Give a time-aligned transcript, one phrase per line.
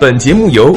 [0.00, 0.72] 本节目由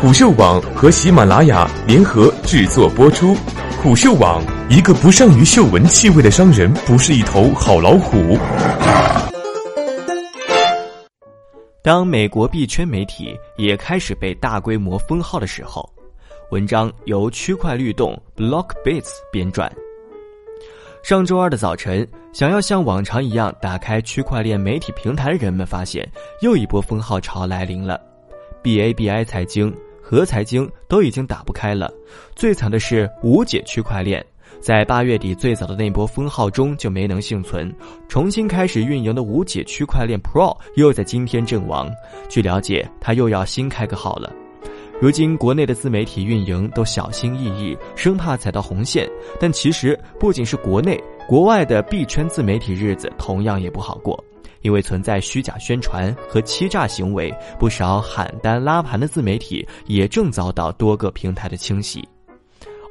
[0.00, 3.36] 虎嗅网和喜马拉雅联合制作播出。
[3.82, 8.38] 虎嗅网：一个不善于嗅闻气味的商人，不是一头好老虎。
[11.82, 15.86] 当美国币圈媒体也开始被大规模封号的时候，
[16.50, 19.70] 文章由区块律动 （Blockbits） 编撰。
[21.02, 26.10] 上周二的早晨，想要像往常一样打开区块链媒体平台的人们发现，
[26.40, 28.00] 又一波封号潮来临了。
[28.62, 31.92] B A B I 财经、和财经都已经打不开了，
[32.34, 34.24] 最惨的是无解区块链，
[34.60, 37.74] 在八月底最早的那波封号中就没能幸存，
[38.08, 41.90] 重新开始运营的无解区块链 Pro 又在今天阵亡。
[42.28, 44.32] 据了解，他又要新开个号了。
[45.00, 49.08] 如今国内的自媒体运营都小心翼翼，生怕踩到红线，
[49.40, 54.22] 但其实不仅是国内，国外的币圈自媒体日子同样也不好过。
[54.62, 62.08] 因为存在虚假宣传和欺诈行为，不少喊单拉盘的自媒体也正遭到多个平台的清洗。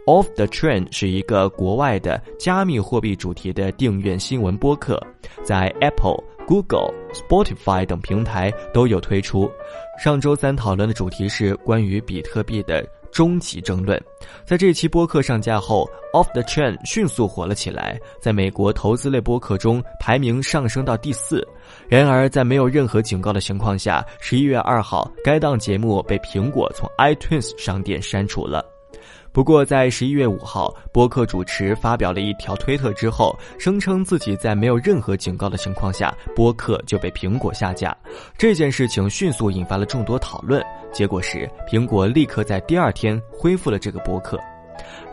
[0.08, 5.00] Off the Train 是一个国外的加密货币主题的订阅新闻播客，
[5.44, 9.50] 在 Apple、Google、Spotify 等平台都有推出。
[10.04, 12.84] 上周三讨论的主题是关于比特币的。
[13.12, 14.02] 终极争论，
[14.46, 21.46] 在这期播客上架后，Off the Chain 迅速火了起来，在美国投资类播客中排名上升到第四。
[21.88, 28.71] 然而，在没有任何警告的情况下，十一月二号，该档节目被苹果从 iTunes 商店删除了。
[29.34, 37.96] 不过，在十一月五号，播客主持发表了一条推特之后，声称自己在没有任何警告的情况下，播客就被苹果下架。
[38.38, 44.38] 这件事情迅速引发了众多讨论，结果是苹果立刻在第二天恢复了这个播客。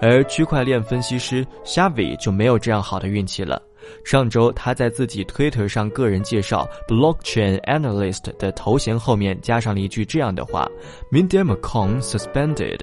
[0.00, 3.62] 而区块链分析师 Xavi 就没有这样好的运气了。
[4.05, 10.69] 上周，他在自己 Twitter 上个人介绍 Blockchain Analyst 的头衔后面加上了一句这样的话
[11.12, 12.80] ：Medium account suspended。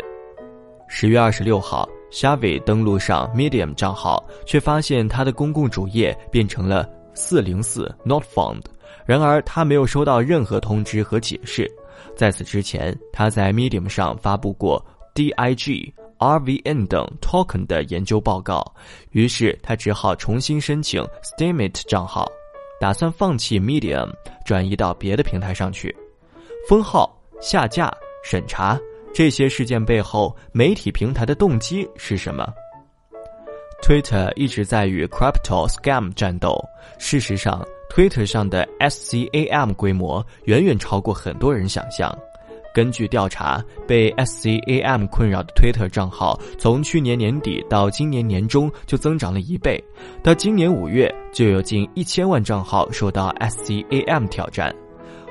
[0.98, 8.62] 十月二十六号，Xavi 登录上 Medium 账号，却发现他的公共主页变成了四零四 Not Found。
[9.06, 11.70] 然而，他没有收到任何通知和解释。
[12.16, 14.82] 在此之前，他在 Medium 上发布过
[15.14, 18.64] DIG、RVN 等 Token 的研究报告，
[19.12, 22.26] 于是他只好重新申请 Steemit 账号，
[22.80, 24.10] 打算放弃 Medium，
[24.46, 25.94] 转移到别的平台上去。
[26.70, 28.80] 封号、下架、审查。
[29.16, 32.46] 这些事件背后，媒体平台的动机是什么
[33.82, 36.62] ？Twitter 一直在与 Crypto Scam 战斗。
[37.00, 42.14] 事实上，Twitter 上的 SCAM 规模远远超过很多人想象。
[42.74, 49.82] 根据调查，被 SCAM 困扰的 Twitter 账号，从去年年底到今年年中就增长了一倍，
[50.22, 54.76] 到今年五月就有近一千万账号受到 SCAM 挑战。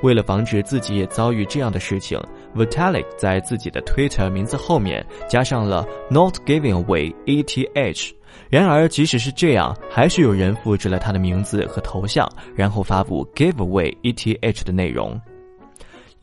[0.02, 2.20] 为了防止自己也遭遇这样的事情
[2.54, 8.12] ，Vitalik 在自己的 Twitter 名字后面加上了 Not Giving Away ETH。
[8.50, 15.20] 然而，即使是这样，还是有人复制了他的名字和头像，然后发布 Give Away ETH 的内容。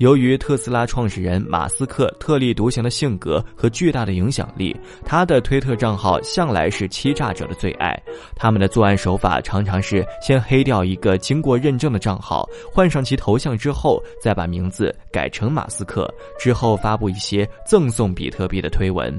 [0.02, 4.76] 由于特斯拉创始人马斯克特立独行的性格和巨大的影响力，
[5.06, 7.96] 他的推特账号向来是欺诈者的最爱。
[8.36, 19.16] 他们的作案手法常常是先黑掉一个经过认证的账号，换上其头像之后，再把名字改成马斯克，之后发布一些赠送比特币的推文。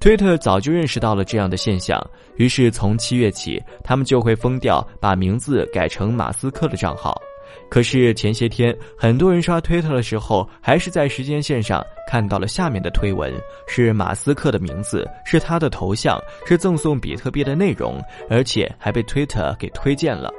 [0.00, 2.02] 推特早就认识到了这样的现象，
[2.36, 7.20] 于是从七月起，他们就会封掉把名字改成马斯克的账号。
[7.68, 13.32] 可是前些天，很多人刷推特的时候，还是在时间线上看到了下面的推文，
[13.66, 20.32] 是马斯克的名字，是他的头像，是赠送比特币的内容，而且还被推特给推荐了。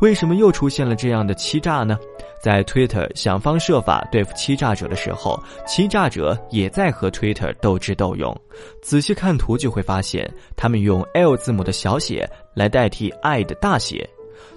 [0.00, 1.98] 为什么又出现了这样的欺诈呢？
[2.42, 8.34] 在 Twitter 想方设法对付欺诈者的时候，欺诈者也在和 Twitter 斗智斗勇。
[8.82, 14.08] 仔细看图就会发现，他们用 L 字母的小写来代替 I 的大写。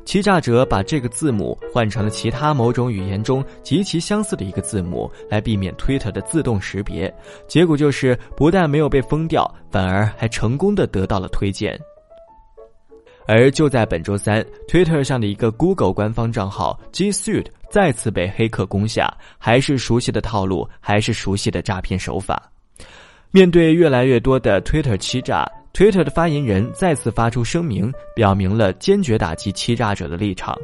[0.05, 7.13] 欺诈者把这个字母换成了其他某种语言中极其相似的一个字母，来避免 Twitter 的自动识别。
[7.47, 11.79] 结果就是不但没有被封掉，反而还成功的得到了推荐。
[13.27, 22.51] 而就在本周三，Twitter 上的一个 Google 官方账号 G Suite 再次被黑客攻下，还是熟悉的套路，还是熟悉的诈骗手法。
[23.29, 25.47] 面对越来越多的 Twitter 欺诈。
[25.71, 30.57] 推特的发言人再次发出声明，表明了坚决打击欺诈者的立场。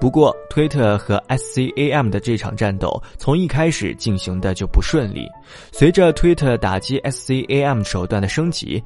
[0.00, 5.26] 不过推特和 SCAM 的这场战斗从一开始进行的就不顺利。
[5.72, 8.82] 随着推特打击 SCAM 手段的升级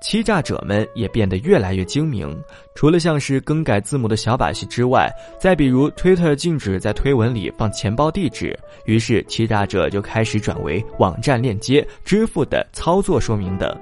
[0.00, 2.36] 欺诈者们也变得越来越精明。
[2.74, 13.76] 除了像是更改字母的小把戏之外，再比如 Twitter 禁止在推文里放钱包地址，于是欺诈者就开始转为网站链接、支付的操作说明等。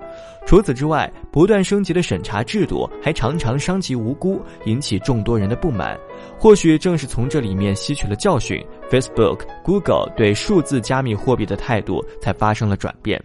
[0.46, 5.98] 除此之外，不断升级的审查制度还常常伤及无辜，引起众多人的不满。
[6.38, 13.20] 或许正是从这里面吸取了教训，Facebook、Google 对数字加密货币的态度才发生了转变。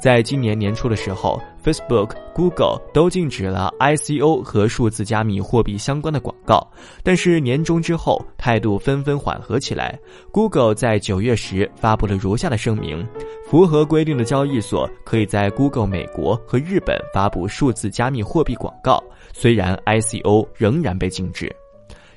[0.00, 6.64] 在今年年初的时候，Facebook、Google 都禁止了 ICO 和数字加密货币相关的广告。
[7.02, 9.98] 但是年终之后，态度纷纷缓和起来。
[10.30, 13.04] Google 在九月时发布了如下的声明：
[13.50, 19.02] 符合规定的交易所可以在 Google 美国和日本发布数字加密货币广告，
[19.34, 21.52] 虽然 ICO 仍然被禁止。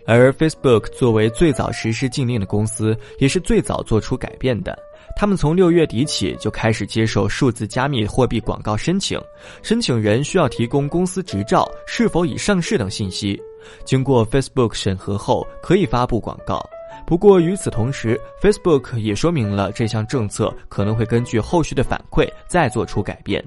[0.06, 4.78] 而 Facebook 作为最早实施禁令的公司，也是最早做出改变的。
[5.16, 9.20] 他们从六月底起就开始接受数字加密货币广告申请，
[9.62, 13.40] 申请人需要提供公司执照、是否已上市等信息。
[13.84, 16.62] 经过 Facebook 审核后，可以发布广告。
[17.06, 23.44] 不过与此同时，Facebook 也说明了这项政策可能会根据后续的反馈再做出改变。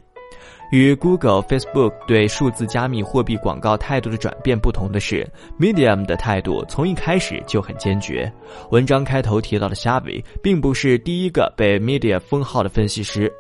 [0.73, 5.29] 与 Google、Facebook 对数字加密货币广告态度的转变不同的是
[5.61, 8.33] ，Medium 的态度从一开始就很坚决。
[8.71, 13.31] 文章开头提到的虾米并不是第一个被 Media 封号的分析师。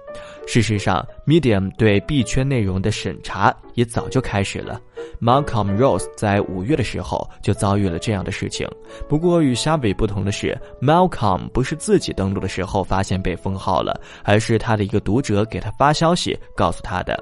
[0.46, 4.78] 事实上，Medium 对币圈内容的审查也早就开始了。
[5.20, 8.68] Malcolm Rose 在五月的时候就遭遇了这样的事情。
[9.08, 17.16] 不过与 s h a v i 不同的是，Malcolm 不是自己登录的时候发现被封号了，而是他的一个读者给他发消息告诉他的。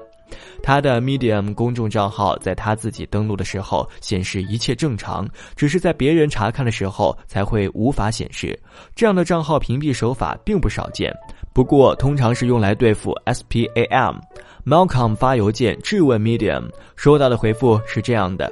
[0.63, 8.57] 他的 Medium 公众账号在他自己登录的时候显示一切正常，只是在别人查看的时候才会无法显示。
[8.95, 11.13] 这样的账号屏蔽手法并不少见。
[11.53, 14.19] 不过，通常是用来对付 spam。
[14.65, 18.51] Malcolm 发邮件质问 Medium，收到的回复是这样的：“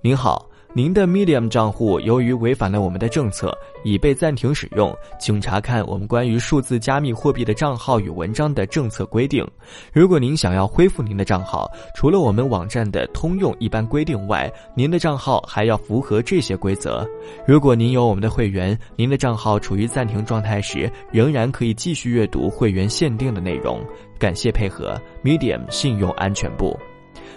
[0.00, 0.45] 您好。”
[0.76, 3.50] 您的 Medium 账户由于违反了我们的政策，
[3.82, 9.42] 已被暂停使用，请查看我们关于数字加密货币的账号与文章的政策规定。
[9.90, 17.08] 如果您想要恢复您的账号，除了我们网站的通用一般规定外，您的账号还要符合这些规则。
[17.46, 23.82] 如果您有我们的会员，您的账号处于暂停状态时，仍然可以继续阅读会员限定的内容。
[24.18, 24.94] 感谢配合
[25.24, 26.78] ，Medium 信用安全部。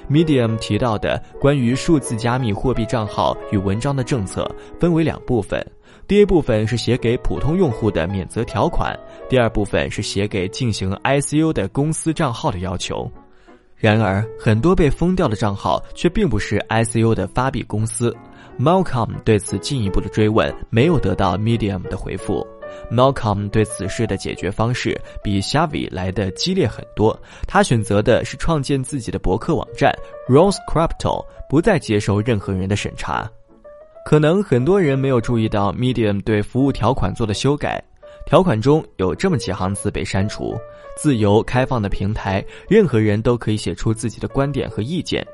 [0.09, 5.63] Medium 提到的关于数字加密货币账号与文章的政策分为两部分，
[6.07, 8.97] 第一部分是写给普通用户的免责条款，
[9.29, 13.09] 第二部分是写给进行 ICU 的公司账号的要求。
[13.75, 18.13] 然而，很多被封掉的账号却并不是 ICU 的发币公司。
[18.59, 22.45] Malcolm 对此进一步的追问，没有得到 Medium 的回复。
[22.91, 27.19] Malcolm 对此事的解决方式比 Xavi 来的激烈很多。
[27.47, 29.93] 他选择的是创建自己的博客网站
[30.27, 33.29] Rose Crypto，不再接受任何人的审查。
[34.05, 37.83] 可能很多人没有注意到 Medium 对服务条款做的修改，
[38.25, 40.57] 条款中有这么几行字被删除：
[40.97, 45.25] 自由开放的平台，任何人都可以写出自己的观点和意见。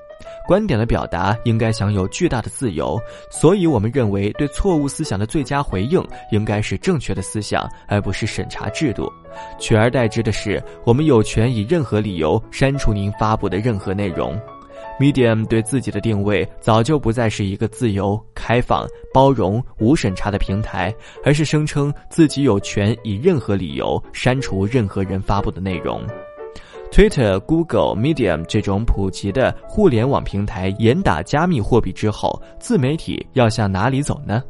[0.47, 2.99] 观点的表达应该享有巨大的自由，
[3.31, 9.11] 所以我们认为对错误思想的最佳回应应该是正确的思想，而不是审查制度。
[9.59, 14.39] 取而代之的是，我们有权以任何理由删除您发布的任何内容。
[14.97, 26.01] Medium 对自己的定位早就不再是一个自由、开放、包容、无审查的平台，而是声称自己有权以任何理由删除任何人发布的内容。
[26.91, 34.41] Twitter、Google、Medium 这种普及的互联网平台严打加密货币之后，自媒体要向哪里走呢？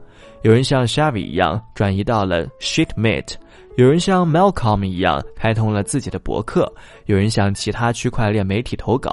[0.44, 3.34] 有人像 Shavi 一样转移到了 Shitmate，
[3.78, 6.72] 有人像 Malcolm 一样开通了自己的博客，
[7.08, 9.12] 有人向其他区块链媒体投稿。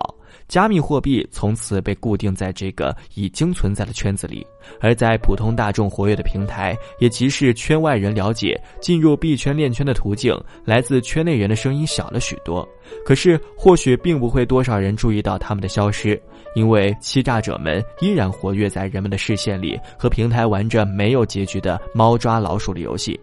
[0.52, 4.46] 加密货币从此被固定在这个已经存在的圈子里，
[4.82, 12.68] 而在普通大众活跃的平台，也即是圈外人了解进入币圈链圈的途径，来自圈内人的声音小了许多。
[13.02, 16.20] 可是，或许并不会多少人注意到他们的消失，
[16.54, 23.18] 因为欺诈者们依然活跃在人们的视线里，和平台玩着没有结局的猫抓老鼠的游戏。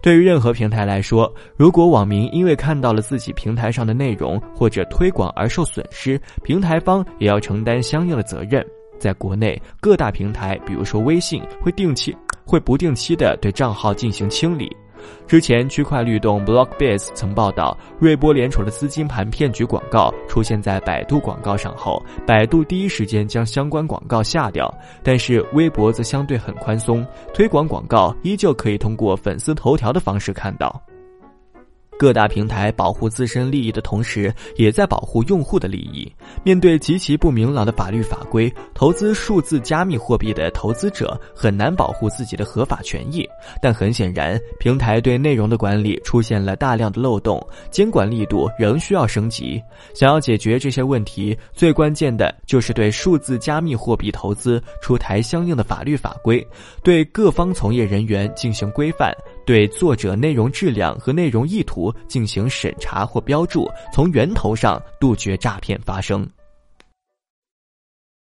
[0.00, 8.64] 对于任何平台来说，如果网民因为看到了自己平台上的内容或者推广而受损失，平台方也要承担相应的责任。
[8.98, 14.70] 在国内，各大平台，比如说微信，会定期、会不定期的对账号进行清理。
[15.26, 24.72] 之前，区块律动 Blockbase 曾报道，瑞波联储的资金盘骗局广告出现在百度广告上后，百度第一时间将相关广告下掉。
[25.02, 30.80] 但是，微博则相对很宽松，推广广告依旧可以通过粉丝头条的方式看到。
[32.04, 36.06] 各大平台保护自身利益的同时，也在保护用户的利益。
[36.42, 43.26] 面对极其不明朗的法律法规，投资数字加密货币的投资者很难保护自己的合法权益。
[43.62, 49.58] 但很显然，平台对内容的管理出现了大量的漏洞，监管力度仍需要升级。
[49.94, 56.46] 想要解决这些问题，最关键的就是对数字加密货币投资出台相应的法律法规，
[56.82, 59.10] 对各方从业人员进行规范。
[59.46, 66.26] 对作者内容质量和内容意图进行审查或标注，从源头上杜绝诈骗发生。